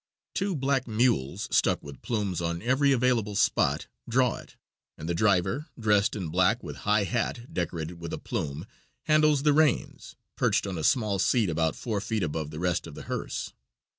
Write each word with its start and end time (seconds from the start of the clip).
Two 0.33 0.55
black 0.55 0.87
mules, 0.87 1.47
stuck 1.51 1.83
with 1.83 2.01
plumes 2.01 2.41
on 2.41 2.63
every 2.63 2.91
available 2.91 3.35
spot, 3.35 3.85
draw 4.09 4.37
it, 4.37 4.55
and 4.97 5.07
the 5.07 5.13
driver, 5.13 5.67
dressed 5.79 6.15
in 6.15 6.29
black 6.29 6.63
with 6.63 6.77
high 6.89 7.03
hat 7.03 7.53
decorated 7.53 7.99
with 7.99 8.11
a 8.11 8.17
plume, 8.17 8.65
handles 9.03 9.43
the 9.43 9.53
reins, 9.53 10.15
perched 10.35 10.65
on 10.65 10.75
a 10.79 10.83
small 10.83 11.19
seat 11.19 11.51
about 11.51 11.75
four 11.75 12.01
feet 12.01 12.23
above 12.23 12.49
the 12.49 12.57
rest 12.57 12.87
of 12.87 12.95
the 12.95 13.03
hearse. 13.03 13.53